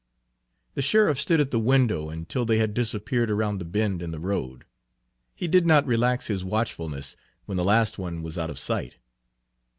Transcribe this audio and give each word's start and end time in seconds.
The 0.73 0.81
sheriff 0.81 1.21
stood 1.21 1.39
at 1.39 1.51
the 1.51 1.59
window 1.59 2.09
until 2.09 2.43
they 2.43 2.57
had 2.57 2.73
disappeared 2.73 3.29
around 3.29 3.59
the 3.59 3.65
bend 3.65 4.01
in 4.01 4.09
the 4.09 4.17
road. 4.17 4.65
He 5.35 5.47
did 5.47 5.67
not 5.67 5.85
relax 5.85 6.25
his 6.25 6.43
watchfulness 6.43 7.15
when 7.45 7.57
the 7.57 7.63
last 7.63 7.99
one 7.99 8.23
was 8.23 8.35
out 8.35 8.49
of 8.49 8.57
sight. 8.57 8.95